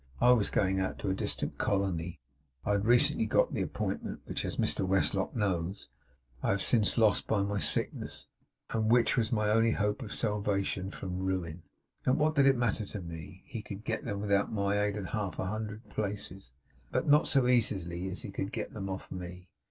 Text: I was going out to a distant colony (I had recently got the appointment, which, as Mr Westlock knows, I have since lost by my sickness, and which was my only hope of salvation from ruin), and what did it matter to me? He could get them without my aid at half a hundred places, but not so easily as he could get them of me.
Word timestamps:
I 0.19 0.31
was 0.31 0.49
going 0.49 0.79
out 0.79 0.97
to 0.97 1.11
a 1.11 1.13
distant 1.13 1.59
colony 1.59 2.19
(I 2.65 2.71
had 2.71 2.85
recently 2.85 3.27
got 3.27 3.53
the 3.53 3.61
appointment, 3.61 4.21
which, 4.25 4.43
as 4.45 4.57
Mr 4.57 4.83
Westlock 4.83 5.35
knows, 5.35 5.89
I 6.41 6.49
have 6.49 6.63
since 6.63 6.97
lost 6.97 7.27
by 7.27 7.43
my 7.43 7.59
sickness, 7.59 8.25
and 8.71 8.91
which 8.91 9.15
was 9.15 9.31
my 9.31 9.51
only 9.51 9.73
hope 9.73 10.01
of 10.01 10.11
salvation 10.11 10.89
from 10.89 11.19
ruin), 11.19 11.61
and 12.03 12.17
what 12.17 12.33
did 12.33 12.47
it 12.47 12.57
matter 12.57 12.87
to 12.87 12.99
me? 12.99 13.43
He 13.45 13.61
could 13.61 13.83
get 13.83 14.03
them 14.03 14.21
without 14.21 14.51
my 14.51 14.81
aid 14.81 14.97
at 14.97 15.05
half 15.09 15.37
a 15.37 15.45
hundred 15.45 15.87
places, 15.91 16.51
but 16.89 17.07
not 17.07 17.27
so 17.27 17.45
easily 17.45 18.09
as 18.09 18.23
he 18.23 18.31
could 18.31 18.51
get 18.51 18.71
them 18.71 18.89
of 18.89 19.11
me. 19.11 19.49